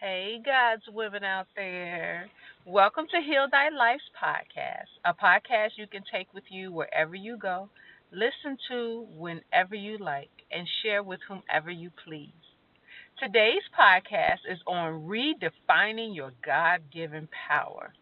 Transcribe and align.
Hey, 0.00 0.40
God's 0.44 0.84
women 0.94 1.24
out 1.24 1.48
there. 1.56 2.30
Welcome 2.64 3.06
to 3.10 3.20
Heal 3.20 3.48
Thy 3.50 3.68
Life's 3.68 4.08
podcast, 4.14 4.86
a 5.04 5.12
podcast 5.12 5.70
you 5.76 5.88
can 5.88 6.04
take 6.12 6.32
with 6.32 6.44
you 6.50 6.70
wherever 6.70 7.16
you 7.16 7.36
go, 7.36 7.68
listen 8.12 8.56
to 8.68 9.08
whenever 9.16 9.74
you 9.74 9.98
like, 9.98 10.30
and 10.52 10.68
share 10.84 11.02
with 11.02 11.18
whomever 11.26 11.72
you 11.72 11.90
please. 12.06 12.30
Today's 13.18 13.64
podcast 13.76 14.48
is 14.48 14.60
on 14.68 15.02
redefining 15.08 16.14
your 16.14 16.30
God 16.46 16.82
given 16.92 17.28
power. 17.48 17.92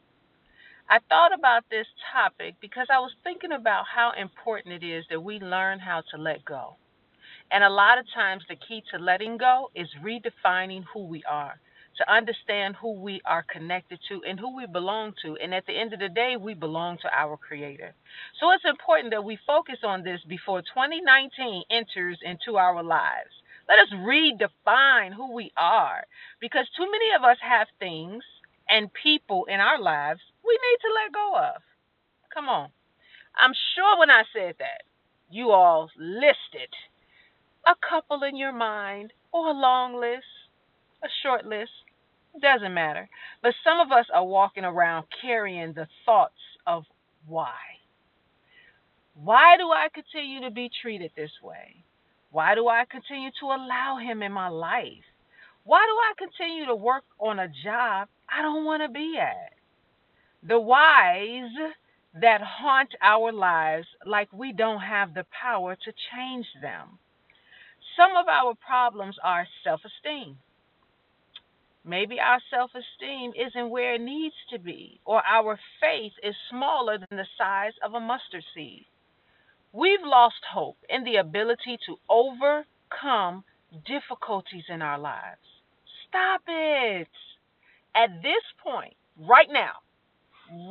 I 0.90 0.98
thought 1.08 1.32
about 1.32 1.64
this 1.70 1.86
topic 2.12 2.56
because 2.60 2.88
I 2.90 2.98
was 2.98 3.12
thinking 3.24 3.52
about 3.52 3.84
how 3.94 4.12
important 4.20 4.82
it 4.82 4.86
is 4.86 5.06
that 5.08 5.24
we 5.24 5.38
learn 5.40 5.78
how 5.78 6.02
to 6.10 6.20
let 6.20 6.44
go. 6.44 6.76
And 7.50 7.64
a 7.64 7.70
lot 7.70 7.98
of 7.98 8.04
times, 8.14 8.42
the 8.50 8.56
key 8.56 8.82
to 8.92 8.98
letting 8.98 9.38
go 9.38 9.70
is 9.74 9.88
redefining 10.04 10.84
who 10.92 11.06
we 11.06 11.22
are, 11.24 11.58
to 11.98 12.12
understand 12.12 12.76
who 12.76 12.92
we 13.00 13.20
are 13.24 13.44
connected 13.50 13.98
to 14.08 14.22
and 14.24 14.38
who 14.38 14.56
we 14.56 14.66
belong 14.66 15.14
to. 15.22 15.36
And 15.36 15.54
at 15.54 15.66
the 15.66 15.78
end 15.78 15.92
of 15.92 16.00
the 16.00 16.08
day, 16.08 16.36
we 16.38 16.54
belong 16.54 16.98
to 17.02 17.08
our 17.12 17.36
Creator. 17.36 17.94
So 18.40 18.52
it's 18.52 18.64
important 18.64 19.12
that 19.12 19.24
we 19.24 19.38
focus 19.46 19.78
on 19.84 20.02
this 20.02 20.20
before 20.28 20.60
2019 20.62 21.64
enters 21.70 22.18
into 22.22 22.56
our 22.56 22.82
lives. 22.82 23.30
Let 23.68 23.80
us 23.80 23.92
redefine 23.94 25.12
who 25.14 25.32
we 25.32 25.52
are 25.56 26.04
because 26.40 26.66
too 26.76 26.90
many 26.90 27.14
of 27.16 27.24
us 27.24 27.38
have 27.42 27.66
things 27.78 28.22
and 28.68 28.92
people 28.92 29.46
in 29.46 29.60
our 29.60 29.80
lives 29.80 30.20
we 30.44 30.52
need 30.52 30.78
to 30.80 30.94
let 30.94 31.12
go 31.12 31.36
of. 31.36 31.62
Come 32.32 32.48
on. 32.48 32.68
I'm 33.36 33.52
sure 33.74 33.98
when 33.98 34.10
I 34.10 34.22
said 34.32 34.54
that, 34.58 34.82
you 35.30 35.50
all 35.50 35.90
listed 35.98 36.70
a 37.66 37.74
couple 37.88 38.22
in 38.22 38.36
your 38.36 38.52
mind 38.52 39.12
or 39.32 39.48
a 39.48 39.52
long 39.52 40.00
list, 40.00 40.24
a 41.02 41.08
short 41.22 41.44
list, 41.44 41.72
doesn't 42.40 42.74
matter. 42.74 43.08
But 43.42 43.54
some 43.64 43.80
of 43.80 43.92
us 43.92 44.06
are 44.12 44.24
walking 44.24 44.64
around 44.64 45.06
carrying 45.22 45.72
the 45.72 45.88
thoughts 46.04 46.34
of 46.66 46.84
why. 47.26 47.54
Why 49.14 49.56
do 49.56 49.70
I 49.70 49.88
continue 49.94 50.42
to 50.42 50.50
be 50.50 50.70
treated 50.82 51.10
this 51.16 51.32
way? 51.42 51.84
Why 52.30 52.54
do 52.54 52.68
I 52.68 52.84
continue 52.90 53.30
to 53.40 53.46
allow 53.46 53.98
him 53.98 54.22
in 54.22 54.32
my 54.32 54.48
life? 54.48 55.04
Why 55.64 55.84
do 55.86 55.92
I 55.92 56.12
continue 56.26 56.66
to 56.66 56.74
work 56.76 57.04
on 57.18 57.38
a 57.38 57.48
job 57.64 58.08
I 58.28 58.42
don't 58.42 58.64
want 58.64 58.82
to 58.82 58.88
be 58.88 59.16
at? 59.18 59.52
The 60.42 60.60
whys 60.60 61.50
that 62.20 62.40
haunt 62.42 62.90
our 63.02 63.32
lives 63.32 63.86
like 64.04 64.32
we 64.32 64.52
don't 64.52 64.80
have 64.80 65.14
the 65.14 65.26
power 65.30 65.76
to 65.76 65.92
change 66.14 66.46
them. 66.62 66.98
Some 67.96 68.16
of 68.16 68.28
our 68.28 68.54
problems 68.54 69.16
are 69.22 69.46
self 69.64 69.80
esteem. 69.84 70.36
Maybe 71.86 72.18
our 72.18 72.40
self 72.50 72.72
esteem 72.74 73.32
isn't 73.36 73.70
where 73.70 73.94
it 73.94 74.00
needs 74.00 74.34
to 74.50 74.58
be, 74.58 75.00
or 75.04 75.22
our 75.24 75.58
faith 75.80 76.12
is 76.22 76.34
smaller 76.50 76.98
than 76.98 77.16
the 77.16 77.26
size 77.38 77.74
of 77.84 77.94
a 77.94 78.00
mustard 78.00 78.44
seed. 78.54 78.86
We've 79.72 80.02
lost 80.02 80.42
hope 80.52 80.78
in 80.90 81.04
the 81.04 81.16
ability 81.16 81.78
to 81.86 81.96
overcome 82.08 83.44
difficulties 83.86 84.64
in 84.68 84.82
our 84.82 84.98
lives. 84.98 85.46
Stop 86.08 86.42
it. 86.48 87.08
At 87.94 88.22
this 88.22 88.44
point, 88.62 88.94
right 89.20 89.48
now, 89.50 89.74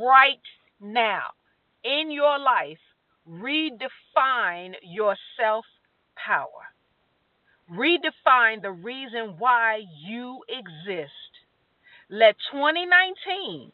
right 0.01 0.41
now, 0.81 1.27
in 1.83 2.11
your 2.11 2.37
life, 2.39 2.79
redefine 3.29 4.73
your 4.83 5.15
self 5.39 5.65
power. 6.17 6.64
Redefine 7.71 8.61
the 8.61 8.71
reason 8.71 9.35
why 9.39 9.83
you 10.03 10.41
exist. 10.47 11.11
Let 12.09 12.35
2019 12.51 13.71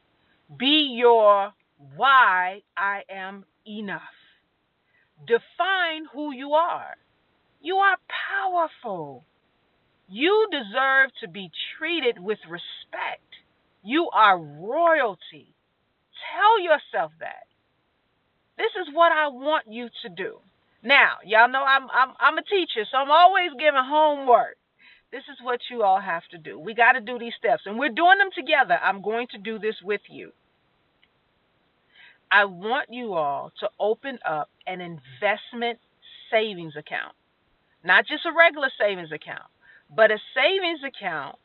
be 0.58 0.96
your 0.98 1.54
why 1.96 2.62
I 2.78 3.04
am 3.10 3.46
enough. 3.68 4.02
Define 5.28 6.06
who 6.14 6.34
you 6.34 6.54
are. 6.54 6.96
You 7.62 7.78
are 7.78 7.98
powerful. 8.32 9.26
You 10.10 10.48
deserve 10.52 11.12
to 11.22 11.28
be 11.28 11.52
treated 11.78 12.20
with 12.20 12.40
respect. 12.50 13.28
You 13.84 14.10
are 14.14 14.38
royalty. 14.38 15.54
Tell 16.34 16.60
yourself 16.62 17.12
that. 17.20 17.48
This 18.58 18.72
is 18.82 18.94
what 18.94 19.12
I 19.12 19.28
want 19.28 19.66
you 19.70 19.90
to 20.04 20.10
do. 20.10 20.40
Now, 20.84 21.18
y'all 21.24 21.50
know 21.50 21.64
I'm 21.64 21.88
I'm 21.92 22.14
I'm 22.20 22.38
a 22.38 22.44
teacher, 22.44 22.86
so 22.90 22.98
I'm 22.98 23.12
always 23.12 23.52
giving 23.60 23.82
homework. 23.84 24.58
This 25.12 25.24
is 25.32 25.38
what 25.44 25.60
you 25.70 25.84
all 25.84 26.00
have 26.00 26.24
to 26.32 26.38
do. 26.38 26.58
We 26.58 26.74
got 26.74 26.94
to 26.94 27.02
do 27.02 27.20
these 27.20 27.34
steps, 27.38 27.64
and 27.66 27.78
we're 27.78 27.90
doing 27.90 28.18
them 28.18 28.30
together. 28.34 28.80
I'm 28.82 29.02
going 29.02 29.28
to 29.32 29.38
do 29.38 29.60
this 29.60 29.76
with 29.84 30.02
you. 30.10 30.32
I 32.32 32.46
want 32.46 32.88
you 32.92 33.14
all 33.14 33.52
to 33.60 33.70
open 33.78 34.18
up 34.26 34.50
an 34.66 34.80
investment 34.80 35.80
savings 36.32 36.76
account, 36.78 37.14
not 37.84 38.08
just 38.08 38.26
a 38.26 38.32
regular 38.32 38.70
savings 38.80 39.12
account, 39.12 39.52
but 39.94 40.12
a 40.12 40.18
savings 40.34 40.80
account 40.88 41.36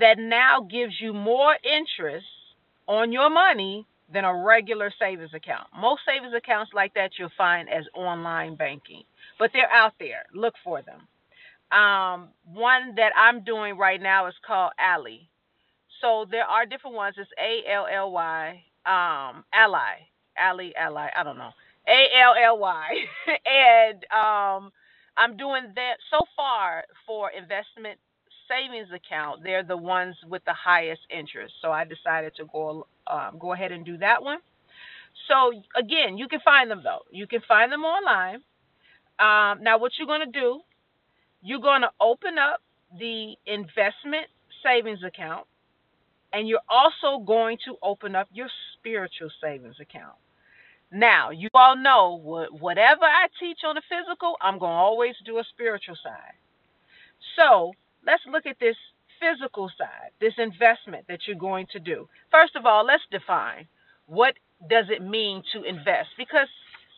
that 0.00 0.18
now 0.18 0.62
gives 0.62 0.94
you 0.98 1.12
more 1.12 1.54
interest 1.62 2.26
on 2.88 3.12
your 3.12 3.28
money 3.28 3.86
than 4.12 4.24
a 4.24 4.34
regular 4.44 4.92
savings 4.98 5.34
account. 5.34 5.68
Most 5.78 6.02
savings 6.06 6.34
accounts 6.34 6.72
like 6.74 6.94
that 6.94 7.12
you'll 7.18 7.30
find 7.36 7.68
as 7.68 7.84
online 7.94 8.56
banking, 8.56 9.02
but 9.38 9.50
they're 9.52 9.70
out 9.72 9.94
there. 9.98 10.24
Look 10.34 10.54
for 10.62 10.82
them. 10.82 11.08
Um, 11.76 12.28
one 12.44 12.94
that 12.96 13.12
I'm 13.16 13.44
doing 13.44 13.78
right 13.78 14.00
now 14.00 14.26
is 14.26 14.34
called 14.46 14.72
Ally. 14.78 15.18
So 16.00 16.26
there 16.30 16.44
are 16.44 16.66
different 16.66 16.96
ones. 16.96 17.16
It's 17.18 17.30
A 17.40 17.70
L 17.72 17.86
L 17.90 18.12
Y, 18.12 18.62
um, 18.84 19.44
Ally, 19.54 20.04
Ally, 20.36 20.70
Ally. 20.78 21.08
I 21.16 21.22
don't 21.22 21.38
know. 21.38 21.52
A 21.88 22.08
L 22.20 22.34
L 22.44 22.58
Y, 22.58 22.88
and 23.46 24.04
um, 24.12 24.72
I'm 25.16 25.36
doing 25.36 25.72
that 25.76 25.96
so 26.10 26.24
far 26.36 26.84
for 27.06 27.30
investment 27.30 27.98
savings 28.52 28.88
account, 28.94 29.42
they're 29.42 29.64
the 29.64 29.76
ones 29.76 30.16
with 30.28 30.44
the 30.44 30.52
highest 30.52 31.00
interest. 31.10 31.54
So 31.62 31.72
I 31.72 31.84
decided 31.84 32.34
to 32.36 32.44
go 32.52 32.86
um, 33.06 33.38
go 33.38 33.52
ahead 33.52 33.72
and 33.72 33.84
do 33.84 33.96
that 33.98 34.22
one. 34.22 34.38
So 35.28 35.52
again, 35.76 36.18
you 36.18 36.28
can 36.28 36.40
find 36.44 36.70
them 36.70 36.82
though. 36.84 37.02
You 37.10 37.26
can 37.26 37.40
find 37.48 37.72
them 37.72 37.84
online. 37.84 38.42
Um, 39.18 39.62
now, 39.62 39.78
what 39.78 39.92
you're 39.98 40.06
going 40.06 40.24
to 40.32 40.40
do, 40.40 40.60
you're 41.42 41.60
going 41.60 41.82
to 41.82 41.90
open 42.00 42.38
up 42.38 42.60
the 42.98 43.34
investment 43.46 44.26
savings 44.64 45.02
account, 45.04 45.46
and 46.32 46.48
you're 46.48 46.66
also 46.68 47.22
going 47.24 47.58
to 47.66 47.76
open 47.82 48.16
up 48.16 48.28
your 48.32 48.48
spiritual 48.74 49.30
savings 49.40 49.76
account. 49.80 50.16
Now, 50.90 51.30
you 51.30 51.48
all 51.54 51.76
know 51.76 52.48
whatever 52.50 53.04
I 53.04 53.28
teach 53.40 53.58
on 53.64 53.76
the 53.76 53.82
physical, 53.88 54.36
I'm 54.40 54.58
going 54.58 54.72
to 54.72 54.76
always 54.76 55.14
do 55.24 55.38
a 55.38 55.44
spiritual 55.54 55.96
side. 56.02 56.36
So, 57.36 57.72
let's 58.06 58.22
look 58.30 58.46
at 58.46 58.58
this 58.60 58.76
physical 59.20 59.70
side, 59.78 60.10
this 60.20 60.34
investment 60.38 61.06
that 61.08 61.20
you're 61.26 61.36
going 61.36 61.66
to 61.72 61.78
do. 61.80 62.08
First 62.30 62.56
of 62.56 62.66
all, 62.66 62.84
let's 62.84 63.04
define 63.10 63.66
what 64.06 64.34
does 64.68 64.86
it 64.90 65.02
mean 65.02 65.42
to 65.52 65.62
invest 65.62 66.10
because 66.18 66.48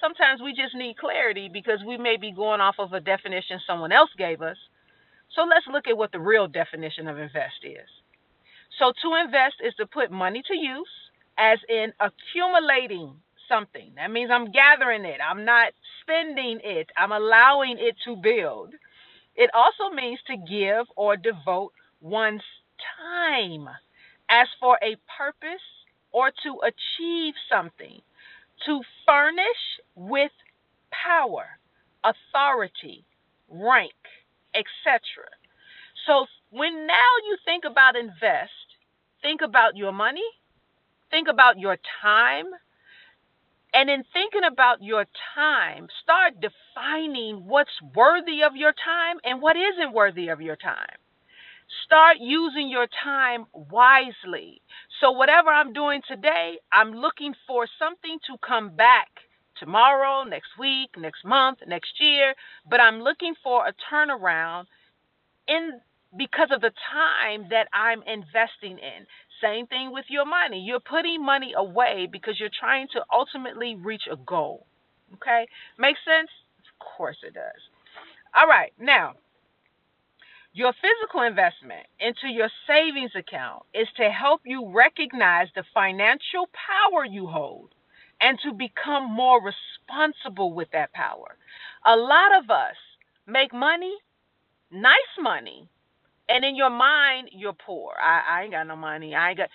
sometimes 0.00 0.40
we 0.42 0.54
just 0.54 0.74
need 0.74 0.96
clarity 0.96 1.48
because 1.52 1.80
we 1.86 1.96
may 1.96 2.16
be 2.16 2.32
going 2.32 2.60
off 2.60 2.76
of 2.78 2.92
a 2.92 3.00
definition 3.00 3.60
someone 3.66 3.92
else 3.92 4.10
gave 4.16 4.42
us. 4.42 4.56
So 5.34 5.44
let's 5.44 5.66
look 5.70 5.86
at 5.86 5.96
what 5.96 6.12
the 6.12 6.20
real 6.20 6.46
definition 6.46 7.08
of 7.08 7.18
invest 7.18 7.64
is. 7.64 7.88
So 8.78 8.92
to 9.02 9.14
invest 9.16 9.56
is 9.64 9.74
to 9.76 9.86
put 9.86 10.10
money 10.10 10.42
to 10.48 10.56
use 10.56 10.88
as 11.38 11.58
in 11.68 11.92
accumulating 12.00 13.14
something. 13.48 13.92
That 13.96 14.10
means 14.10 14.30
I'm 14.30 14.50
gathering 14.50 15.04
it. 15.04 15.20
I'm 15.26 15.44
not 15.44 15.72
spending 16.00 16.60
it. 16.62 16.90
I'm 16.96 17.12
allowing 17.12 17.76
it 17.78 17.96
to 18.04 18.16
build. 18.16 18.74
It 19.36 19.50
also 19.54 19.94
means 19.94 20.20
to 20.26 20.36
give 20.36 20.86
or 20.96 21.16
devote 21.16 21.72
one's 22.00 22.42
time 23.00 23.68
as 24.28 24.48
for 24.60 24.78
a 24.82 24.96
purpose 25.18 25.62
or 26.12 26.30
to 26.42 26.60
achieve 26.62 27.34
something, 27.50 28.00
to 28.66 28.80
furnish 29.06 29.62
with 29.96 30.32
power, 30.90 31.46
authority, 32.04 33.04
rank, 33.48 33.92
etc. 34.54 35.00
So 36.06 36.26
when 36.50 36.86
now 36.86 37.12
you 37.26 37.36
think 37.44 37.64
about 37.64 37.96
invest, 37.96 38.52
think 39.22 39.40
about 39.42 39.76
your 39.76 39.92
money, 39.92 40.24
think 41.10 41.28
about 41.28 41.58
your 41.58 41.78
time, 42.02 42.46
and 43.74 43.90
in 43.90 44.04
thinking 44.12 44.44
about 44.44 44.82
your 44.82 45.06
time, 45.34 45.88
start 46.02 46.34
defining 46.40 47.46
what's 47.46 47.82
worthy 47.94 48.42
of 48.42 48.56
your 48.56 48.72
time 48.72 49.18
and 49.24 49.42
what 49.42 49.56
isn't 49.56 49.92
worthy 49.92 50.28
of 50.28 50.40
your 50.40 50.56
time. 50.56 50.96
Start 51.84 52.18
using 52.20 52.68
your 52.68 52.86
time 53.02 53.46
wisely. 53.52 54.62
So, 55.00 55.10
whatever 55.12 55.50
I'm 55.50 55.72
doing 55.72 56.02
today, 56.06 56.58
I'm 56.72 56.92
looking 56.92 57.34
for 57.46 57.66
something 57.78 58.18
to 58.28 58.38
come 58.46 58.76
back 58.76 59.08
tomorrow, 59.58 60.24
next 60.24 60.58
week, 60.58 60.90
next 60.96 61.24
month, 61.24 61.58
next 61.66 62.00
year, 62.00 62.34
but 62.70 62.80
I'm 62.80 63.00
looking 63.00 63.34
for 63.42 63.66
a 63.66 63.74
turnaround 63.92 64.66
in 65.48 65.80
because 66.16 66.48
of 66.52 66.60
the 66.60 66.72
time 66.92 67.48
that 67.50 67.68
I'm 67.72 68.02
investing 68.02 68.78
in. 68.78 69.06
Same 69.44 69.66
thing 69.66 69.92
with 69.92 70.06
your 70.08 70.24
money. 70.24 70.60
You're 70.60 70.80
putting 70.80 71.22
money 71.24 71.52
away 71.56 72.08
because 72.10 72.40
you're 72.40 72.48
trying 72.58 72.88
to 72.94 73.04
ultimately 73.12 73.74
reach 73.74 74.04
a 74.10 74.16
goal. 74.16 74.66
Okay? 75.14 75.46
Make 75.78 75.96
sense? 76.04 76.30
Of 76.60 76.86
course 76.96 77.18
it 77.22 77.34
does. 77.34 77.60
All 78.34 78.46
right, 78.48 78.72
now, 78.80 79.14
your 80.54 80.72
physical 80.72 81.22
investment 81.22 81.86
into 82.00 82.28
your 82.32 82.48
savings 82.66 83.12
account 83.14 83.64
is 83.74 83.88
to 83.96 84.10
help 84.10 84.40
you 84.44 84.72
recognize 84.72 85.48
the 85.54 85.64
financial 85.74 86.48
power 86.52 87.04
you 87.04 87.26
hold 87.26 87.74
and 88.20 88.38
to 88.44 88.52
become 88.52 89.12
more 89.12 89.40
responsible 89.42 90.52
with 90.52 90.68
that 90.72 90.92
power. 90.92 91.36
A 91.84 91.96
lot 91.96 92.38
of 92.38 92.50
us 92.50 92.76
make 93.26 93.52
money, 93.52 93.94
nice 94.70 95.14
money, 95.20 95.68
and 96.28 96.44
in 96.44 96.56
your 96.56 96.70
mind 96.70 97.30
you're 97.32 97.54
poor. 97.54 97.94
I, 98.00 98.22
I 98.30 98.42
ain't 98.44 98.52
got 98.52 98.66
no 98.66 98.76
money. 98.76 99.14
I 99.14 99.30
ain't 99.30 99.38
got 99.38 99.50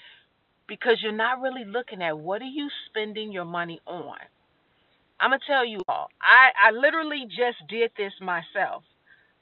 because 0.67 0.97
you're 1.03 1.11
not 1.13 1.41
really 1.41 1.65
looking 1.65 2.03
at 2.03 2.17
what 2.17 2.41
are 2.41 2.45
you 2.45 2.69
spending 2.89 3.31
your 3.31 3.45
money 3.45 3.81
on. 3.87 4.17
I'm 5.19 5.31
gonna 5.31 5.41
tell 5.47 5.65
you 5.65 5.81
all. 5.87 6.09
I 6.21 6.51
I 6.69 6.71
literally 6.71 7.25
just 7.27 7.57
did 7.69 7.91
this 7.97 8.13
myself. 8.21 8.83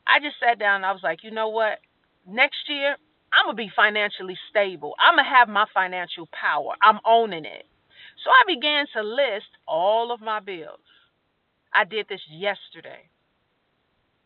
I 0.07 0.19
just 0.19 0.37
sat 0.39 0.59
down 0.59 0.85
I 0.85 0.93
was 0.93 1.03
like, 1.03 1.23
you 1.23 1.31
know 1.31 1.49
what? 1.49 1.79
Next 2.27 2.69
year 2.69 2.97
I'm 3.33 3.47
gonna 3.47 3.55
be 3.57 3.71
financially 3.75 4.37
stable. 4.49 4.95
I'm 4.99 5.17
gonna 5.17 5.29
have 5.29 5.49
my 5.49 5.65
financial 5.73 6.29
power. 6.33 6.73
I'm 6.81 6.99
owning 7.05 7.45
it. 7.45 7.65
So 8.23 8.31
I 8.31 8.43
began 8.47 8.85
to 8.95 9.03
list 9.03 9.47
all 9.67 10.11
of 10.11 10.21
my 10.21 10.39
bills. 10.41 10.79
I 11.73 11.85
did 11.85 12.07
this 12.09 12.21
yesterday. 12.31 13.09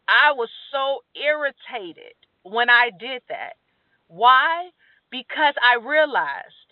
I 0.07 0.33
was 0.33 0.50
so 0.71 1.01
irritated 1.15 2.15
when 2.44 2.70
I 2.70 2.92
did 2.98 3.22
that. 3.30 3.56
Why? 4.08 4.70
Because 5.12 5.56
I 5.62 5.78
realized 5.78 6.70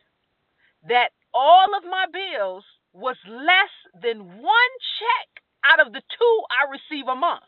that 0.88 1.12
all 1.34 1.76
of 1.78 1.84
my 1.84 2.06
bills 2.12 2.64
was 2.94 3.18
less 3.28 3.74
than 4.02 4.42
one 4.42 4.74
check 5.00 5.30
out 5.68 5.80
of 5.86 5.94
the 5.94 6.02
two 6.02 6.36
I 6.52 6.72
receive 6.72 7.08
a 7.08 7.16
month. 7.16 7.48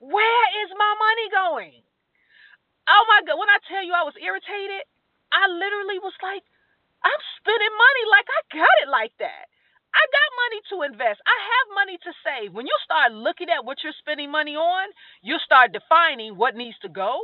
Where 0.00 0.46
is 0.64 0.70
my 0.76 0.92
money 0.98 1.28
going? 1.30 1.82
Oh 2.88 3.04
my 3.08 3.22
God. 3.26 3.38
When 3.38 3.50
I 3.52 3.60
tell 3.68 3.84
you 3.84 3.94
I 3.94 4.04
was 4.04 4.18
irritated, 4.18 4.84
I 5.32 5.48
literally 5.48 6.00
was 6.02 6.14
like, 6.22 6.42
I'm 7.04 7.22
spending 7.40 7.74
money 7.74 8.04
like 8.10 8.28
I 8.28 8.40
got 8.56 8.76
it 8.84 8.90
like 8.90 9.14
that. 9.20 9.51
I 9.94 10.02
got 10.12 10.30
money 10.42 10.60
to 10.70 10.92
invest. 10.92 11.20
I 11.26 11.36
have 11.36 11.74
money 11.74 11.98
to 12.04 12.12
save. 12.24 12.52
When 12.52 12.66
you 12.66 12.76
start 12.84 13.12
looking 13.12 13.48
at 13.50 13.64
what 13.64 13.78
you're 13.84 13.96
spending 13.98 14.30
money 14.30 14.56
on, 14.56 14.88
you 15.22 15.38
start 15.44 15.72
defining 15.72 16.36
what 16.36 16.56
needs 16.56 16.78
to 16.82 16.88
go 16.88 17.20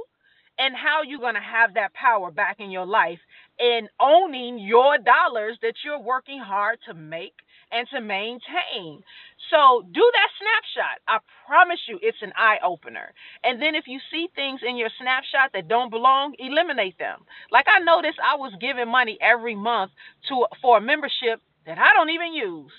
and 0.59 0.75
how 0.75 1.03
you're 1.03 1.21
going 1.21 1.35
to 1.35 1.41
have 1.41 1.75
that 1.75 1.95
power 1.95 2.31
back 2.31 2.57
in 2.61 2.71
your 2.71 2.87
life 2.87 3.21
and 3.59 3.89
owning 4.01 4.59
your 4.59 4.99
dollars 4.99 5.59
that 5.63 5.75
you're 5.85 6.01
working 6.03 6.41
hard 6.41 6.79
to 6.87 6.95
make 6.95 7.35
and 7.73 7.87
to 7.93 8.01
maintain. 8.01 9.03
So 9.51 9.83
do 9.93 10.11
that 10.15 10.31
snapshot. 10.41 10.99
I 11.07 11.19
promise 11.47 11.81
you 11.89 11.99
it's 12.03 12.23
an 12.23 12.33
eye 12.37 12.59
opener. 12.65 13.13
And 13.45 13.63
then 13.63 13.75
if 13.75 13.85
you 13.87 14.01
see 14.11 14.29
things 14.35 14.61
in 14.67 14.77
your 14.77 14.91
snapshot 15.01 15.53
that 15.55 15.69
don't 15.69 15.91
belong, 15.91 16.35
eliminate 16.39 16.99
them. 16.99 17.21
Like 17.51 17.67
I 17.69 17.79
noticed 17.81 18.19
I 18.25 18.37
was 18.37 18.53
giving 18.61 18.89
money 18.89 19.19
every 19.21 19.55
month 19.55 19.93
to 20.29 20.47
for 20.61 20.79
a 20.79 20.81
membership 20.81 21.41
that 21.69 21.79
I 21.79 21.95
don't 21.95 22.11
even 22.11 22.35
use. 22.35 22.73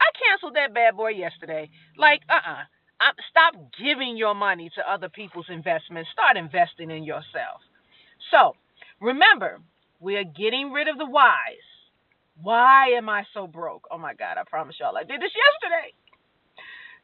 I 0.00 0.08
canceled 0.26 0.56
that 0.56 0.74
bad 0.74 0.96
boy 0.96 1.10
yesterday. 1.10 1.70
Like, 1.98 2.22
uh-uh. 2.30 3.12
stop 3.30 3.54
giving 3.78 4.16
your 4.16 4.34
money 4.34 4.70
to 4.76 4.90
other 4.90 5.10
people's 5.10 5.50
investments. 5.50 6.10
Start 6.12 6.38
investing 6.38 6.90
in 6.90 7.04
yourself. 7.04 7.60
So, 8.30 8.56
remember, 9.00 9.60
we 10.00 10.16
are 10.16 10.24
getting 10.24 10.72
rid 10.72 10.88
of 10.88 10.96
the 10.96 11.06
whys 11.06 11.66
why 12.42 12.88
am 12.96 13.08
I 13.08 13.24
so 13.34 13.46
broke? 13.46 13.86
Oh 13.90 13.98
my 13.98 14.14
God, 14.14 14.38
I 14.38 14.44
promise 14.48 14.76
y'all 14.80 14.96
I 14.96 15.04
did 15.04 15.20
this 15.20 15.32
yesterday. 15.34 15.94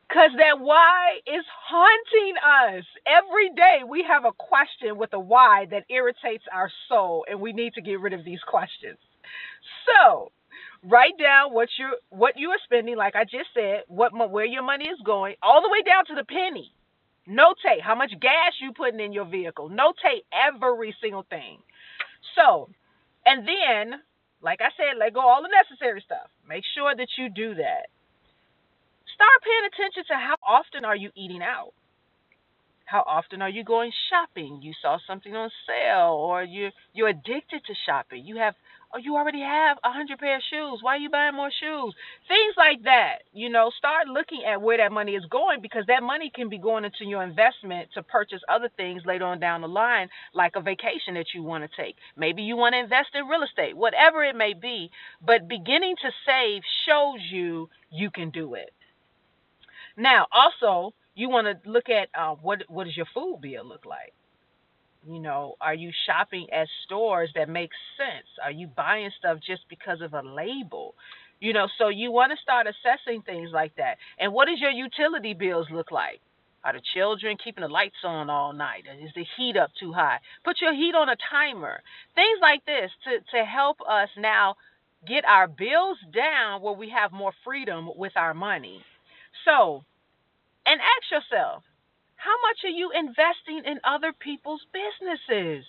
Because 0.08 0.30
that 0.38 0.60
why 0.60 1.18
is 1.26 1.44
haunting 1.68 2.36
us. 2.78 2.84
Every 3.06 3.50
day 3.50 3.80
we 3.88 4.04
have 4.04 4.24
a 4.24 4.32
question 4.32 4.98
with 4.98 5.12
a 5.12 5.20
why 5.20 5.66
that 5.72 5.84
irritates 5.90 6.44
our 6.52 6.70
soul, 6.88 7.26
and 7.28 7.40
we 7.40 7.52
need 7.52 7.74
to 7.74 7.82
get 7.82 8.00
rid 8.00 8.12
of 8.12 8.24
these 8.24 8.40
questions. 8.46 8.98
So, 9.86 10.30
write 10.86 11.18
down 11.18 11.52
what 11.52 11.68
you 11.78 11.96
what 12.10 12.34
you 12.38 12.50
are 12.50 12.60
spending, 12.64 12.96
like 12.96 13.16
I 13.16 13.24
just 13.24 13.50
said, 13.54 13.84
what 13.88 14.12
where 14.30 14.46
your 14.46 14.62
money 14.62 14.86
is 14.86 15.00
going, 15.04 15.34
all 15.42 15.62
the 15.62 15.70
way 15.70 15.82
down 15.82 16.06
to 16.06 16.14
the 16.14 16.24
penny. 16.24 16.72
Notate 17.28 17.82
how 17.82 17.94
much 17.96 18.12
gas 18.20 18.54
you 18.60 18.72
putting 18.72 19.00
in 19.00 19.12
your 19.12 19.26
vehicle. 19.26 19.70
Notate 19.70 20.24
every 20.32 20.94
single 21.02 21.24
thing. 21.28 21.58
So, 22.36 22.70
and 23.26 23.46
then 23.46 24.00
like 24.42 24.60
I 24.60 24.70
said, 24.76 24.98
let 24.98 25.14
go 25.14 25.20
all 25.20 25.42
the 25.42 25.50
necessary 25.50 26.02
stuff. 26.04 26.28
Make 26.48 26.64
sure 26.74 26.94
that 26.94 27.08
you 27.18 27.30
do 27.30 27.54
that. 27.56 27.88
Start 29.14 29.38
paying 29.42 29.66
attention 29.72 30.04
to 30.08 30.14
how 30.14 30.36
often 30.46 30.84
are 30.84 30.96
you 30.96 31.10
eating 31.16 31.42
out? 31.42 31.72
How 32.86 33.02
often 33.04 33.42
are 33.42 33.50
you 33.50 33.64
going 33.64 33.92
shopping? 34.10 34.60
You 34.62 34.72
saw 34.80 34.98
something 35.06 35.34
on 35.34 35.50
sale 35.66 36.12
or 36.12 36.44
you 36.44 36.70
you're 36.94 37.08
addicted 37.08 37.64
to 37.66 37.74
shopping. 37.84 38.24
You 38.24 38.36
have 38.36 38.54
oh, 38.94 38.98
you 38.98 39.16
already 39.16 39.40
have 39.40 39.76
a 39.82 39.90
hundred 39.90 40.20
pair 40.20 40.36
of 40.36 40.42
shoes. 40.48 40.78
Why 40.82 40.94
are 40.94 40.98
you 40.98 41.10
buying 41.10 41.34
more 41.34 41.50
shoes? 41.50 41.94
Things 42.28 42.54
like 42.56 42.84
that. 42.84 43.24
You 43.34 43.50
know, 43.50 43.72
start 43.76 44.06
looking 44.06 44.44
at 44.44 44.62
where 44.62 44.76
that 44.78 44.92
money 44.92 45.16
is 45.16 45.24
going 45.26 45.60
because 45.62 45.84
that 45.88 46.04
money 46.04 46.30
can 46.32 46.48
be 46.48 46.58
going 46.58 46.84
into 46.84 47.04
your 47.04 47.24
investment 47.24 47.88
to 47.94 48.04
purchase 48.04 48.40
other 48.48 48.70
things 48.76 49.02
later 49.04 49.24
on 49.24 49.40
down 49.40 49.62
the 49.62 49.68
line, 49.68 50.08
like 50.32 50.54
a 50.54 50.60
vacation 50.60 51.14
that 51.14 51.34
you 51.34 51.42
want 51.42 51.64
to 51.68 51.76
take. 51.76 51.96
Maybe 52.16 52.42
you 52.42 52.56
want 52.56 52.74
to 52.74 52.78
invest 52.78 53.08
in 53.14 53.26
real 53.26 53.42
estate, 53.42 53.76
whatever 53.76 54.22
it 54.22 54.36
may 54.36 54.54
be. 54.54 54.92
But 55.20 55.48
beginning 55.48 55.96
to 56.02 56.10
save 56.24 56.62
shows 56.86 57.18
you 57.32 57.68
you 57.90 58.12
can 58.12 58.30
do 58.30 58.54
it. 58.54 58.72
Now, 59.96 60.26
also, 60.30 60.92
you 61.16 61.28
want 61.30 61.46
to 61.48 61.68
look 61.68 61.88
at 61.88 62.08
uh, 62.18 62.36
what 62.36 62.62
what 62.68 62.84
does 62.84 62.96
your 62.96 63.06
food 63.12 63.40
bill 63.42 63.66
look 63.66 63.84
like? 63.86 64.12
You 65.08 65.20
know, 65.20 65.54
are 65.60 65.74
you 65.74 65.90
shopping 66.06 66.46
at 66.52 66.68
stores 66.84 67.30
that 67.34 67.48
make 67.48 67.70
sense? 67.96 68.26
Are 68.44 68.50
you 68.50 68.66
buying 68.68 69.10
stuff 69.18 69.38
just 69.44 69.62
because 69.68 70.00
of 70.02 70.14
a 70.14 70.22
label? 70.22 70.94
You 71.40 71.52
know, 71.52 71.68
so 71.78 71.88
you 71.88 72.10
want 72.12 72.32
to 72.32 72.42
start 72.42 72.66
assessing 72.66 73.22
things 73.22 73.50
like 73.52 73.74
that. 73.76 73.98
And 74.18 74.32
what 74.32 74.46
does 74.46 74.60
your 74.60 74.70
utility 74.70 75.34
bills 75.34 75.68
look 75.72 75.90
like? 75.90 76.20
Are 76.64 76.72
the 76.72 76.82
children 76.94 77.36
keeping 77.42 77.62
the 77.62 77.68
lights 77.68 78.02
on 78.04 78.28
all 78.28 78.52
night? 78.52 78.84
Is 79.00 79.12
the 79.14 79.24
heat 79.36 79.56
up 79.56 79.70
too 79.78 79.92
high? 79.92 80.18
Put 80.44 80.60
your 80.60 80.74
heat 80.74 80.94
on 80.96 81.08
a 81.08 81.16
timer. 81.30 81.80
Things 82.16 82.38
like 82.42 82.64
this 82.66 82.90
to, 83.04 83.38
to 83.38 83.44
help 83.44 83.78
us 83.88 84.08
now 84.18 84.56
get 85.06 85.24
our 85.24 85.46
bills 85.46 85.98
down 86.12 86.62
where 86.62 86.74
we 86.74 86.90
have 86.90 87.12
more 87.12 87.32
freedom 87.44 87.88
with 87.96 88.12
our 88.16 88.34
money. 88.34 88.82
So, 89.44 89.84
and 90.66 90.80
ask 90.80 91.06
yourself, 91.10 91.62
how 92.16 92.34
much 92.42 92.64
are 92.64 92.74
you 92.74 92.90
investing 92.90 93.62
in 93.64 93.78
other 93.84 94.12
people's 94.12 94.66
businesses? 94.72 95.64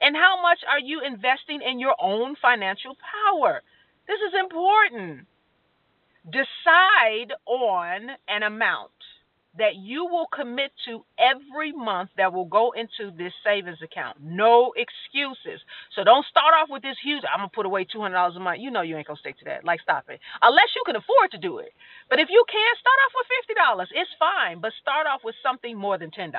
And 0.00 0.16
how 0.16 0.42
much 0.42 0.60
are 0.68 0.80
you 0.80 1.00
investing 1.04 1.60
in 1.62 1.78
your 1.78 1.94
own 2.00 2.34
financial 2.40 2.96
power? 2.98 3.62
This 4.08 4.18
is 4.18 4.34
important. 4.40 5.26
Decide 6.24 7.34
on 7.46 8.10
an 8.28 8.42
amount 8.42 8.90
that 9.58 9.76
you 9.76 10.06
will 10.06 10.26
commit 10.32 10.72
to 10.86 11.04
every 11.20 11.72
month 11.72 12.10
that 12.16 12.32
will 12.32 12.46
go 12.46 12.72
into 12.72 13.14
this 13.16 13.32
savings 13.44 13.78
account. 13.82 14.16
No 14.22 14.72
excuses. 14.76 15.60
So 15.94 16.04
don't 16.04 16.24
start 16.26 16.54
off 16.56 16.68
with 16.70 16.82
this 16.82 16.96
huge, 17.04 17.22
I'm 17.28 17.40
going 17.40 17.50
to 17.50 17.54
put 17.54 17.66
away 17.66 17.84
$200 17.84 18.08
a 18.36 18.40
month. 18.40 18.60
You 18.60 18.70
know 18.70 18.80
you 18.80 18.96
ain't 18.96 19.06
going 19.06 19.16
to 19.16 19.20
stick 19.20 19.38
to 19.40 19.44
that. 19.46 19.64
Like, 19.64 19.80
stop 19.82 20.08
it. 20.08 20.20
Unless 20.40 20.72
you 20.74 20.82
can 20.86 20.96
afford 20.96 21.32
to 21.32 21.38
do 21.38 21.58
it. 21.58 21.72
But 22.08 22.20
if 22.20 22.28
you 22.30 22.44
can, 22.48 22.72
start 22.80 22.98
off 23.04 23.12
with 23.16 23.28
$50. 23.92 24.00
It's 24.00 24.10
fine, 24.18 24.60
but 24.60 24.72
start 24.80 25.06
off 25.06 25.20
with 25.24 25.34
something 25.42 25.76
more 25.76 25.98
than 25.98 26.10
$10. 26.10 26.32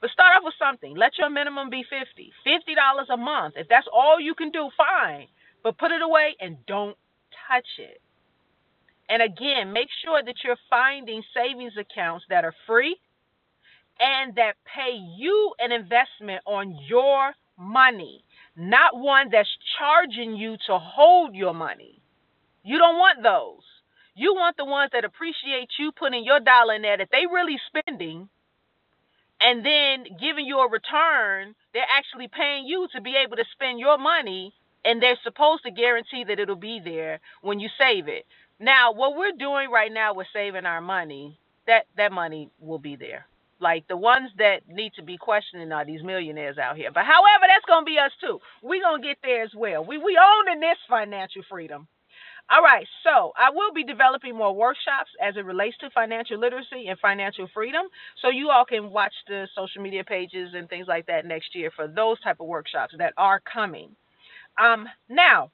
But 0.00 0.10
start 0.10 0.36
off 0.36 0.44
with 0.44 0.54
something. 0.58 0.96
Let 0.96 1.16
your 1.18 1.30
minimum 1.30 1.70
be 1.70 1.84
50. 1.88 2.32
$50 2.46 3.14
a 3.14 3.16
month. 3.16 3.54
If 3.56 3.68
that's 3.68 3.88
all 3.92 4.20
you 4.20 4.34
can 4.34 4.50
do, 4.50 4.68
fine. 4.76 5.28
But 5.62 5.78
put 5.78 5.92
it 5.92 6.02
away 6.02 6.36
and 6.40 6.58
don't 6.66 6.96
touch 7.48 7.68
it. 7.78 8.00
And 9.08 9.22
again, 9.22 9.72
make 9.72 9.88
sure 10.04 10.22
that 10.22 10.36
you're 10.42 10.56
finding 10.70 11.22
savings 11.34 11.74
accounts 11.78 12.24
that 12.30 12.44
are 12.44 12.54
free 12.66 12.96
and 14.00 14.34
that 14.36 14.54
pay 14.64 14.96
you 15.16 15.54
an 15.58 15.72
investment 15.72 16.42
on 16.46 16.78
your 16.88 17.32
money, 17.58 18.24
not 18.56 18.98
one 18.98 19.28
that's 19.30 19.48
charging 19.78 20.36
you 20.36 20.56
to 20.66 20.78
hold 20.78 21.34
your 21.34 21.54
money. 21.54 22.00
You 22.64 22.78
don't 22.78 22.98
want 22.98 23.22
those. 23.22 23.62
You 24.16 24.34
want 24.34 24.56
the 24.56 24.64
ones 24.64 24.90
that 24.92 25.04
appreciate 25.04 25.68
you 25.78 25.92
putting 25.92 26.24
your 26.24 26.40
dollar 26.40 26.74
in 26.74 26.82
there 26.82 26.96
that 26.96 27.08
they 27.12 27.26
really 27.26 27.58
spending 27.66 28.28
and 29.40 29.64
then 29.64 30.04
giving 30.20 30.46
you 30.46 30.58
a 30.60 30.70
return. 30.70 31.54
They're 31.72 31.84
actually 31.90 32.28
paying 32.28 32.66
you 32.66 32.88
to 32.94 33.00
be 33.00 33.16
able 33.16 33.36
to 33.36 33.44
spend 33.52 33.80
your 33.80 33.98
money 33.98 34.54
and 34.84 35.02
they're 35.02 35.18
supposed 35.24 35.64
to 35.64 35.70
guarantee 35.70 36.24
that 36.24 36.38
it'll 36.38 36.56
be 36.56 36.80
there 36.82 37.20
when 37.42 37.58
you 37.58 37.68
save 37.78 38.08
it. 38.08 38.24
Now, 38.60 38.92
what 38.92 39.16
we're 39.16 39.32
doing 39.32 39.70
right 39.70 39.92
now 39.92 40.14
with 40.14 40.28
saving 40.32 40.66
our 40.66 40.80
money, 40.80 41.38
that 41.66 41.86
that 41.96 42.12
money 42.12 42.50
will 42.60 42.78
be 42.78 42.96
there. 42.96 43.26
Like 43.60 43.88
the 43.88 43.96
ones 43.96 44.30
that 44.38 44.68
need 44.68 44.94
to 44.94 45.02
be 45.02 45.16
questioning 45.16 45.72
are 45.72 45.84
these 45.84 46.02
millionaires 46.02 46.58
out 46.58 46.76
here. 46.76 46.90
But 46.92 47.04
however, 47.04 47.46
that's 47.48 47.64
gonna 47.66 47.84
be 47.84 47.98
us 47.98 48.12
too. 48.20 48.40
We're 48.62 48.82
gonna 48.82 49.02
get 49.02 49.18
there 49.22 49.42
as 49.42 49.54
well. 49.56 49.84
We 49.84 49.98
we 49.98 50.18
own 50.18 50.52
in 50.52 50.60
this 50.60 50.78
financial 50.88 51.42
freedom. 51.50 51.88
All 52.50 52.62
right, 52.62 52.86
so 53.02 53.32
I 53.38 53.50
will 53.50 53.72
be 53.72 53.84
developing 53.84 54.36
more 54.36 54.54
workshops 54.54 55.10
as 55.22 55.36
it 55.36 55.46
relates 55.46 55.78
to 55.78 55.90
financial 55.90 56.38
literacy 56.38 56.88
and 56.88 56.98
financial 56.98 57.48
freedom. 57.54 57.86
So 58.20 58.28
you 58.30 58.50
all 58.50 58.66
can 58.66 58.90
watch 58.90 59.14
the 59.28 59.48
social 59.54 59.82
media 59.82 60.04
pages 60.04 60.50
and 60.54 60.68
things 60.68 60.86
like 60.86 61.06
that 61.06 61.24
next 61.24 61.54
year 61.54 61.70
for 61.74 61.88
those 61.88 62.20
type 62.20 62.40
of 62.40 62.46
workshops 62.46 62.94
that 62.98 63.14
are 63.16 63.40
coming. 63.40 63.96
Um, 64.62 64.86
now, 65.08 65.50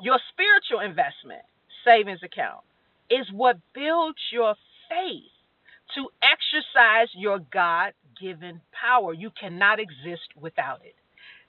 your 0.00 0.18
spiritual 0.30 0.80
investment 0.80 1.42
savings 1.86 2.22
account 2.22 2.64
is 3.10 3.26
what 3.32 3.58
builds 3.74 4.18
your 4.32 4.54
faith 4.88 5.30
to 5.94 6.08
exercise 6.22 7.08
your 7.14 7.38
God 7.52 7.92
given 8.20 8.60
power. 8.72 9.12
You 9.14 9.30
cannot 9.38 9.78
exist 9.78 10.28
without 10.40 10.80
it. 10.84 10.96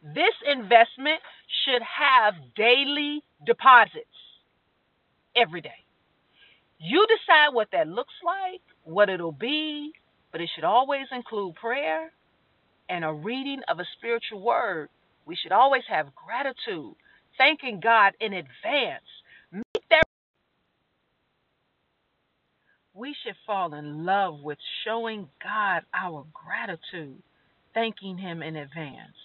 This 0.03 0.35
investment 0.49 1.19
should 1.65 1.81
have 1.81 2.35
daily 2.55 3.23
deposits 3.45 4.05
every 5.35 5.61
day. 5.61 5.83
You 6.79 7.05
decide 7.07 7.53
what 7.53 7.69
that 7.71 7.87
looks 7.87 8.13
like, 8.23 8.61
what 8.83 9.09
it'll 9.09 9.31
be, 9.31 9.91
but 10.31 10.41
it 10.41 10.49
should 10.53 10.63
always 10.63 11.07
include 11.11 11.55
prayer 11.55 12.11
and 12.89 13.03
a 13.03 13.11
reading 13.11 13.61
of 13.67 13.79
a 13.79 13.85
spiritual 13.97 14.41
word. 14.41 14.89
We 15.25 15.35
should 15.35 15.51
always 15.51 15.83
have 15.89 16.15
gratitude, 16.15 16.95
thanking 17.37 17.79
God 17.79 18.13
in 18.19 18.33
advance. 18.33 19.03
Make 19.51 19.89
that 19.89 20.03
we 22.97 23.15
should 23.23 23.35
fall 23.45 23.73
in 23.75 24.05
love 24.05 24.41
with 24.41 24.57
showing 24.83 25.29
God 25.43 25.83
our 25.93 26.25
gratitude, 26.33 27.21
thanking 27.73 28.17
Him 28.17 28.41
in 28.41 28.55
advance. 28.55 29.15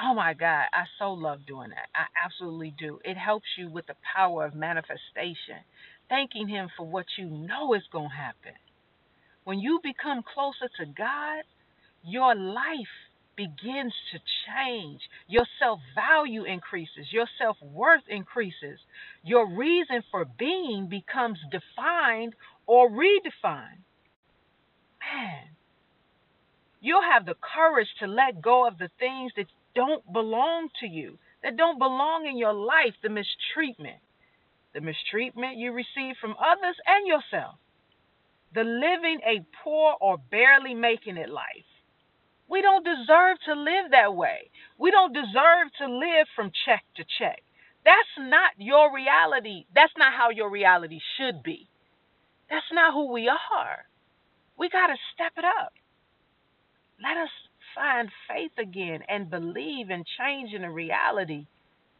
Oh 0.00 0.14
my 0.14 0.34
God, 0.34 0.64
I 0.72 0.84
so 0.98 1.12
love 1.12 1.40
doing 1.46 1.70
that. 1.70 1.88
I 1.94 2.06
absolutely 2.24 2.74
do. 2.78 3.00
It 3.04 3.16
helps 3.16 3.46
you 3.56 3.70
with 3.70 3.86
the 3.86 3.94
power 4.14 4.44
of 4.44 4.54
manifestation, 4.54 5.62
thanking 6.08 6.48
Him 6.48 6.68
for 6.76 6.86
what 6.86 7.06
you 7.16 7.26
know 7.30 7.74
is 7.74 7.82
going 7.92 8.10
to 8.10 8.16
happen. 8.16 8.54
When 9.44 9.58
you 9.60 9.80
become 9.82 10.22
closer 10.34 10.68
to 10.78 10.86
God, 10.86 11.44
your 12.04 12.34
life 12.34 12.94
begins 13.36 13.94
to 14.12 14.18
change. 14.46 15.00
Your 15.28 15.46
self 15.58 15.80
value 15.94 16.44
increases, 16.44 17.06
your 17.12 17.26
self 17.38 17.56
worth 17.62 18.02
increases, 18.08 18.78
your 19.22 19.48
reason 19.48 20.02
for 20.10 20.24
being 20.38 20.88
becomes 20.88 21.38
defined 21.50 22.34
or 22.66 22.90
redefined. 22.90 23.82
Man, 25.00 25.48
you'll 26.80 27.02
have 27.02 27.26
the 27.26 27.36
courage 27.54 27.88
to 28.00 28.06
let 28.06 28.42
go 28.42 28.66
of 28.66 28.78
the 28.78 28.90
things 28.98 29.32
that 29.36 29.46
don't 29.74 30.10
belong 30.12 30.68
to 30.80 30.86
you, 30.86 31.18
that 31.42 31.56
don't 31.56 31.78
belong 31.78 32.26
in 32.26 32.38
your 32.38 32.54
life, 32.54 32.94
the 33.02 33.08
mistreatment, 33.08 34.00
the 34.72 34.80
mistreatment 34.80 35.56
you 35.56 35.72
receive 35.72 36.16
from 36.20 36.34
others 36.38 36.76
and 36.86 37.06
yourself, 37.06 37.56
the 38.54 38.64
living 38.64 39.20
a 39.26 39.44
poor 39.62 39.94
or 40.00 40.18
barely 40.30 40.74
making 40.74 41.16
it 41.16 41.28
life. 41.28 41.68
We 42.48 42.62
don't 42.62 42.84
deserve 42.84 43.38
to 43.46 43.54
live 43.54 43.90
that 43.90 44.14
way. 44.14 44.50
We 44.78 44.90
don't 44.90 45.12
deserve 45.12 45.72
to 45.78 45.86
live 45.88 46.26
from 46.36 46.52
check 46.66 46.84
to 46.96 47.04
check. 47.18 47.42
That's 47.84 48.16
not 48.18 48.52
your 48.58 48.94
reality. 48.94 49.64
That's 49.74 49.92
not 49.96 50.12
how 50.12 50.30
your 50.30 50.50
reality 50.50 51.00
should 51.16 51.42
be. 51.42 51.68
That's 52.54 52.70
not 52.72 52.94
who 52.94 53.12
we 53.12 53.26
are. 53.28 53.78
We 54.56 54.68
got 54.68 54.86
to 54.86 54.94
step 55.12 55.32
it 55.36 55.44
up. 55.44 55.72
Let 57.02 57.16
us 57.16 57.30
find 57.74 58.08
faith 58.28 58.52
again 58.58 59.00
and 59.08 59.28
believe 59.28 59.90
in 59.90 60.04
changing 60.16 60.62
the 60.62 60.70
reality 60.70 61.46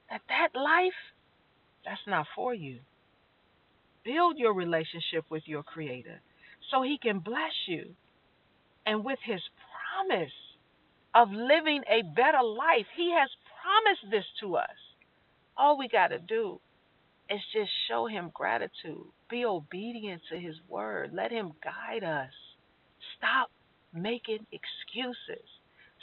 that 0.09 0.21
that 0.29 0.51
life, 0.55 1.01
that's 1.85 2.07
not 2.07 2.27
for 2.37 2.55
you. 2.55 2.79
Build 4.05 4.39
your 4.39 4.55
relationship 4.55 5.25
with 5.29 5.43
your 5.47 5.65
Creator 5.65 6.21
so 6.71 6.83
He 6.83 6.99
can 7.03 7.19
bless 7.19 7.55
you. 7.67 7.87
And 8.87 9.05
with 9.05 9.19
His 9.25 9.41
promise 10.07 10.31
of 11.17 11.31
living 11.33 11.83
a 11.91 12.03
better 12.15 12.45
life, 12.45 12.87
He 12.97 13.13
has 13.19 13.31
promised 13.61 14.09
this 14.09 14.27
to 14.41 14.55
us. 14.55 14.79
All 15.57 15.77
we 15.77 15.89
got 15.89 16.09
to 16.09 16.21
do 16.21 16.61
is 17.29 17.41
just 17.53 17.71
show 17.89 18.07
Him 18.07 18.31
gratitude, 18.33 19.09
be 19.35 19.45
obedient 19.45 20.23
to 20.31 20.39
His 20.39 20.55
word, 20.69 21.11
let 21.13 21.33
Him 21.33 21.53
guide 21.63 22.05
us. 22.05 22.31
Stop 23.19 23.51
making 23.93 24.47
excuses. 24.53 25.45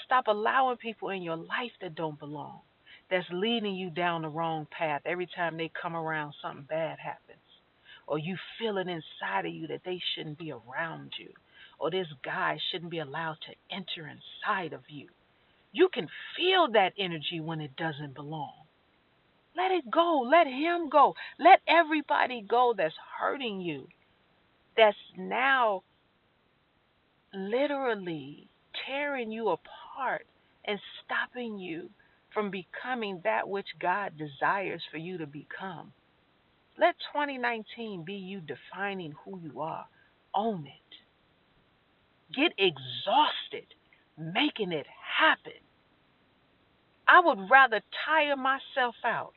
Stop 0.05 0.25
allowing 0.27 0.75
people 0.75 1.11
in 1.11 1.21
your 1.21 1.37
life 1.37 1.71
that 1.81 1.95
don't 1.95 2.19
belong, 2.19 2.59
that's 3.09 3.25
leading 3.31 3.75
you 3.75 3.89
down 3.89 4.23
the 4.23 4.27
wrong 4.27 4.67
path. 4.77 5.01
Every 5.05 5.29
time 5.33 5.55
they 5.55 5.71
come 5.81 5.95
around, 5.95 6.33
something 6.41 6.65
bad 6.67 6.99
happens. 6.99 7.37
Or 8.05 8.19
you 8.19 8.35
feel 8.59 8.77
it 8.77 8.87
inside 8.89 9.45
of 9.45 9.53
you 9.53 9.67
that 9.67 9.83
they 9.85 10.01
shouldn't 10.13 10.37
be 10.37 10.51
around 10.51 11.11
you. 11.17 11.29
Or 11.79 11.89
this 11.89 12.07
guy 12.25 12.57
shouldn't 12.69 12.91
be 12.91 12.99
allowed 12.99 13.37
to 13.47 13.75
enter 13.75 14.09
inside 14.09 14.73
of 14.73 14.81
you. 14.89 15.07
You 15.71 15.87
can 15.93 16.09
feel 16.35 16.69
that 16.73 16.93
energy 16.99 17.39
when 17.39 17.61
it 17.61 17.77
doesn't 17.77 18.13
belong. 18.13 18.60
Let 19.55 19.71
it 19.71 19.89
go. 19.91 20.27
Let 20.29 20.47
him 20.47 20.89
go. 20.89 21.13
Let 21.39 21.59
everybody 21.67 22.45
go 22.47 22.73
that's 22.77 22.93
hurting 23.19 23.61
you, 23.61 23.87
that's 24.77 24.97
now 25.17 25.83
literally 27.33 28.49
tearing 28.85 29.31
you 29.31 29.49
apart 29.49 30.25
and 30.65 30.79
stopping 31.03 31.59
you 31.59 31.89
from 32.33 32.51
becoming 32.51 33.21
that 33.23 33.47
which 33.49 33.67
God 33.81 34.13
desires 34.17 34.81
for 34.91 34.97
you 34.97 35.17
to 35.17 35.27
become. 35.27 35.91
Let 36.79 36.95
2019 37.13 38.03
be 38.05 38.13
you 38.13 38.41
defining 38.41 39.13
who 39.25 39.39
you 39.39 39.61
are. 39.61 39.85
Own 40.33 40.65
it. 40.65 41.15
Get 42.35 42.53
exhausted 42.57 43.67
making 44.17 44.71
it 44.71 44.85
happen. 45.19 45.59
I 47.07 47.19
would 47.19 47.49
rather 47.49 47.81
tire 48.05 48.37
myself 48.37 48.95
out 49.03 49.33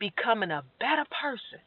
becoming 0.00 0.50
a 0.50 0.64
better 0.80 1.04
person 1.22 1.60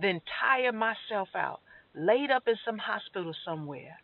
than 0.00 0.20
tire 0.40 0.72
myself 0.72 1.28
out 1.34 1.60
laid 1.94 2.30
up 2.30 2.44
in 2.48 2.56
some 2.64 2.78
hospital 2.78 3.34
somewhere 3.44 3.98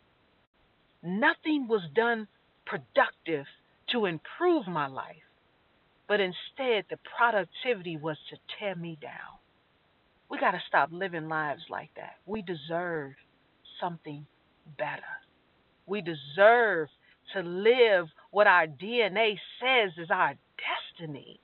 Nothing 1.03 1.67
was 1.69 1.83
done 1.95 2.27
productive 2.65 3.45
to 3.91 4.05
improve 4.05 4.67
my 4.67 4.87
life, 4.87 5.15
but 6.07 6.19
instead 6.19 6.85
the 6.89 6.97
productivity 7.17 7.97
was 7.97 8.17
to 8.29 8.37
tear 8.59 8.75
me 8.75 8.97
down. 9.01 9.39
We 10.29 10.39
got 10.39 10.51
to 10.51 10.61
stop 10.67 10.89
living 10.91 11.29
lives 11.29 11.63
like 11.69 11.91
that. 11.95 12.15
We 12.25 12.41
deserve 12.41 13.13
something 13.79 14.25
better. 14.77 15.01
We 15.85 16.01
deserve 16.01 16.89
to 17.33 17.41
live 17.41 18.07
what 18.31 18.47
our 18.47 18.67
DNA 18.67 19.37
says 19.61 19.91
is 19.97 20.11
our 20.11 20.35
destiny. 20.97 21.39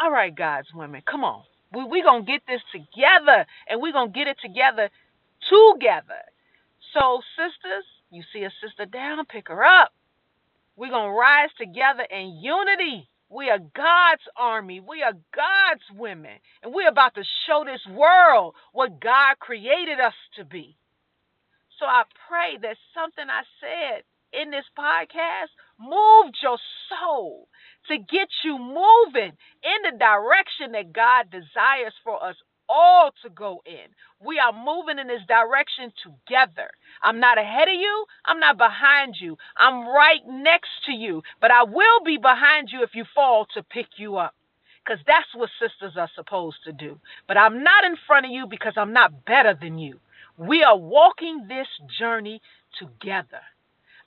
All 0.00 0.10
right, 0.10 0.34
God's 0.34 0.68
women, 0.74 1.02
come 1.08 1.24
on. 1.24 1.42
We're 1.72 1.86
we 1.86 2.02
going 2.02 2.24
to 2.24 2.32
get 2.32 2.42
this 2.46 2.62
together, 2.72 3.46
and 3.68 3.80
we're 3.80 3.92
going 3.92 4.12
to 4.12 4.18
get 4.18 4.28
it 4.28 4.38
together 4.42 4.90
together. 5.48 6.22
So, 6.92 7.20
sisters, 7.36 7.84
you 8.10 8.22
see 8.32 8.44
a 8.44 8.52
sister 8.62 8.86
down, 8.86 9.24
pick 9.26 9.48
her 9.48 9.64
up. 9.64 9.92
We're 10.76 10.90
going 10.90 11.10
to 11.10 11.18
rise 11.18 11.50
together 11.58 12.06
in 12.10 12.38
unity. 12.40 13.08
We 13.28 13.50
are 13.50 13.58
God's 13.58 14.22
army. 14.36 14.80
We 14.80 15.02
are 15.02 15.14
God's 15.34 15.82
women. 15.96 16.38
And 16.62 16.72
we're 16.74 16.88
about 16.88 17.14
to 17.14 17.24
show 17.46 17.64
this 17.64 17.82
world 17.92 18.54
what 18.72 19.00
God 19.00 19.38
created 19.38 20.00
us 20.00 20.14
to 20.36 20.44
be. 20.44 20.76
So 21.78 21.86
I 21.86 22.04
pray 22.28 22.58
that 22.62 22.76
something 22.94 23.24
I 23.28 23.42
said 23.60 24.02
in 24.32 24.50
this 24.50 24.66
podcast 24.78 25.50
moved 25.78 26.36
your 26.42 26.58
soul 26.88 27.48
to 27.88 27.98
get 27.98 28.28
you 28.44 28.58
moving 28.58 29.32
in 29.62 29.78
the 29.84 29.98
direction 29.98 30.72
that 30.72 30.92
God 30.92 31.30
desires 31.30 31.94
for 32.04 32.22
us 32.22 32.36
all 32.68 33.10
to 33.22 33.30
go 33.30 33.62
in. 33.66 33.92
We 34.24 34.38
are 34.38 34.52
moving 34.52 34.98
in 34.98 35.08
this 35.08 35.22
direction 35.28 35.92
together. 36.02 36.70
I'm 37.02 37.20
not 37.20 37.38
ahead 37.38 37.68
of 37.68 37.74
you. 37.74 38.04
I'm 38.24 38.40
not 38.40 38.58
behind 38.58 39.16
you. 39.20 39.36
I'm 39.56 39.86
right 39.88 40.20
next 40.26 40.70
to 40.86 40.92
you. 40.92 41.22
But 41.40 41.50
I 41.50 41.64
will 41.64 42.02
be 42.04 42.16
behind 42.16 42.70
you 42.72 42.82
if 42.82 42.90
you 42.94 43.04
fall 43.14 43.46
to 43.54 43.62
pick 43.62 43.86
you 43.98 44.16
up. 44.16 44.34
Because 44.84 45.00
that's 45.06 45.28
what 45.34 45.50
sisters 45.60 45.96
are 45.96 46.10
supposed 46.14 46.58
to 46.64 46.72
do. 46.72 46.98
But 47.26 47.38
I'm 47.38 47.62
not 47.62 47.84
in 47.84 47.96
front 48.06 48.26
of 48.26 48.32
you 48.32 48.46
because 48.48 48.74
I'm 48.76 48.92
not 48.92 49.24
better 49.24 49.56
than 49.58 49.78
you. 49.78 49.98
We 50.36 50.62
are 50.62 50.76
walking 50.76 51.46
this 51.48 51.68
journey 51.98 52.40
together. 52.78 53.40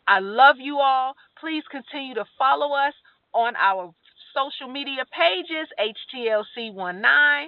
I 0.08 0.20
love 0.20 0.58
you 0.60 0.78
all. 0.80 1.16
Please 1.40 1.64
continue 1.70 2.16
to 2.16 2.26
follow 2.38 2.74
us 2.76 2.94
on 3.34 3.56
our 3.56 3.94
social 4.34 4.72
media 4.72 5.06
pages, 5.12 5.68
HTLC19 5.80 7.48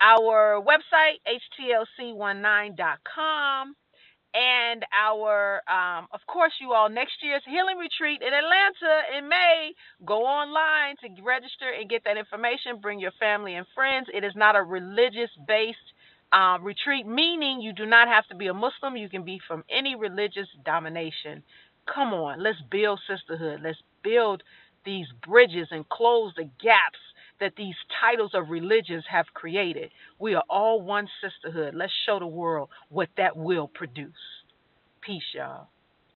our 0.00 0.62
website, 0.62 1.20
htlc19.com, 1.60 3.76
and 4.32 4.86
our, 4.92 5.60
um, 5.68 6.06
of 6.12 6.20
course, 6.26 6.52
you 6.60 6.72
all 6.72 6.88
next 6.88 7.14
year's 7.22 7.42
healing 7.46 7.76
retreat 7.76 8.22
in 8.22 8.32
Atlanta 8.32 9.02
in 9.18 9.28
May. 9.28 9.72
Go 10.06 10.24
online 10.24 10.96
to 11.02 11.08
register 11.22 11.70
and 11.78 11.90
get 11.90 12.04
that 12.04 12.16
information. 12.16 12.78
Bring 12.80 13.00
your 13.00 13.12
family 13.18 13.56
and 13.56 13.66
friends. 13.74 14.06
It 14.14 14.24
is 14.24 14.32
not 14.36 14.56
a 14.56 14.62
religious 14.62 15.30
based 15.46 15.78
um, 16.32 16.62
retreat, 16.62 17.06
meaning 17.06 17.60
you 17.60 17.72
do 17.72 17.86
not 17.86 18.08
have 18.08 18.26
to 18.28 18.36
be 18.36 18.46
a 18.46 18.54
Muslim. 18.54 18.96
You 18.96 19.08
can 19.08 19.24
be 19.24 19.40
from 19.46 19.64
any 19.68 19.96
religious 19.96 20.48
domination. 20.64 21.42
Come 21.92 22.14
on, 22.14 22.40
let's 22.42 22.60
build 22.70 23.00
sisterhood. 23.08 23.60
Let's 23.62 23.82
build 24.02 24.42
these 24.84 25.06
bridges 25.26 25.68
and 25.70 25.88
close 25.88 26.32
the 26.36 26.50
gaps 26.62 26.98
that 27.40 27.54
these 27.56 27.74
titles 28.00 28.32
of 28.34 28.50
religions 28.50 29.04
have 29.10 29.26
created. 29.34 29.90
We 30.18 30.34
are 30.34 30.44
all 30.50 30.82
one 30.82 31.08
sisterhood. 31.22 31.74
Let's 31.74 31.92
show 32.06 32.18
the 32.18 32.26
world 32.26 32.70
what 32.90 33.08
that 33.16 33.36
will 33.36 33.68
produce. 33.68 34.12
Peace, 35.02 35.22
y'all. 35.34 35.68